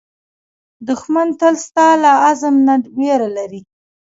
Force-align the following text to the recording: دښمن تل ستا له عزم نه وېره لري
دښمن 0.87 1.27
تل 1.39 1.55
ستا 1.65 1.87
له 2.03 2.11
عزم 2.25 2.55
نه 2.67 2.75
وېره 2.97 3.29
لري 3.37 3.61